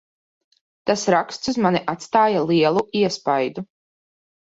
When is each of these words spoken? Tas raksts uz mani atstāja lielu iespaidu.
Tas 0.91 1.03
raksts 1.17 1.53
uz 1.53 1.61
mani 1.67 1.83
atstāja 1.95 2.43
lielu 2.55 2.87
iespaidu. 3.05 3.71